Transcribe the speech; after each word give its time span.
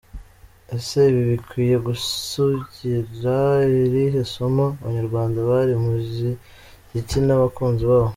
Ese 0.75 0.97
ibi 1.09 1.23
bikwiye 1.31 1.75
gusigira 1.87 3.37
irihe 3.85 4.21
somo 4.33 4.65
abanyarwanda 4.81 5.37
bari 5.49 5.73
mu 5.81 5.87
muziki 5.91 7.17
n’abakunzi 7.23 7.83
bawo?. 7.91 8.09